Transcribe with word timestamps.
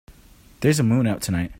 There's 0.61 0.79
a 0.79 0.83
moon 0.83 1.05
out 1.05 1.21
tonight. 1.21 1.49